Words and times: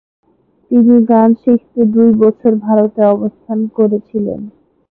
তিনি 0.71 0.95
গান 1.09 1.29
শিখতে 1.41 1.81
দুই 1.93 2.09
বছর 2.21 2.51
ভারতে 2.65 3.01
অবস্থান 3.13 3.59
করেছিলেন। 3.77 4.41